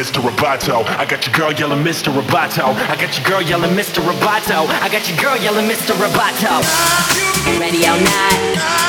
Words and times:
Mr. 0.00 0.22
Roboto. 0.22 0.82
I 0.96 1.04
got 1.04 1.26
your 1.26 1.34
girl 1.34 1.52
yelling 1.52 1.84
Mr. 1.84 2.10
Roboto. 2.10 2.74
I 2.88 2.96
got 2.96 3.18
your 3.18 3.28
girl 3.28 3.42
yelling 3.42 3.72
Mr. 3.72 4.00
Roboto. 4.00 4.66
I 4.80 4.88
got 4.88 5.06
your 5.10 5.18
girl 5.18 5.36
yelling 5.36 5.68
Mr. 5.68 5.92
Roboto. 5.92 6.56
Ready 7.60 7.84
or 7.84 8.00
not, 8.00 8.79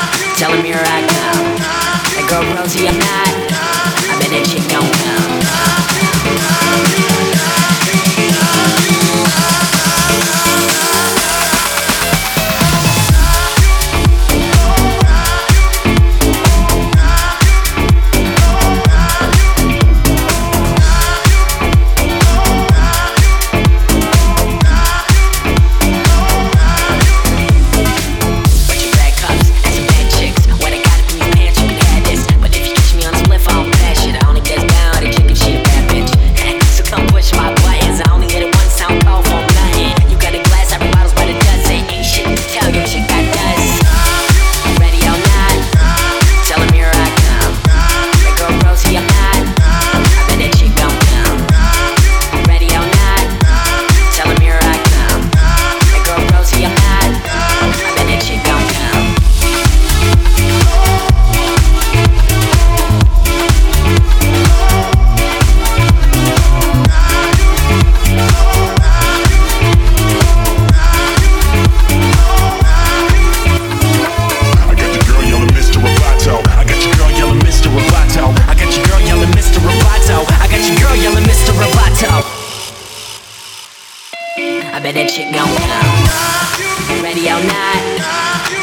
I 84.73 84.79
bet 84.79 84.95
that 84.95 85.11
shit 85.11 85.27
gon' 85.33 85.51
come. 85.67 87.03
Ready 87.03 87.29
all 87.29 87.43
night, 87.43 87.99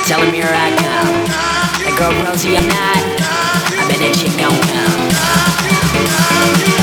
tell 0.07 0.23
him 0.23 0.33
here 0.33 0.49
I 0.49 0.73
come. 0.81 1.29
That 1.85 1.95
girl 1.99 2.13
Rosie, 2.25 2.57
I'm 2.57 2.67
not. 2.67 3.05
I 3.77 3.85
bet 3.89 3.99
that 4.01 4.17
shit 4.17 4.33
gon' 4.41 4.57
come. 6.73 6.78